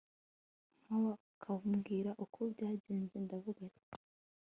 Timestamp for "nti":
3.71-3.83